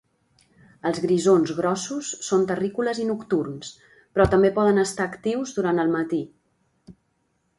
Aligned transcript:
Els 0.89 0.99
grisons 1.01 1.51
grossos 1.57 2.07
són 2.27 2.45
terrícoles 2.51 3.01
i 3.03 3.05
nocturns, 3.09 3.69
però 4.15 4.27
també 4.31 4.51
poden 4.55 4.83
estar 4.85 5.07
actius 5.11 5.55
durant 5.59 5.83
el 5.85 5.93
matí. 5.97 6.23